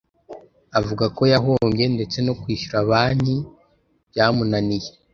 avuga 0.79 1.05
ko 1.15 1.21
yahombye 1.33 1.85
ndetse 1.95 2.17
no 2.25 2.33
kwishyura 2.41 2.79
Banki 2.89 3.37
byamunaniye 4.09 4.89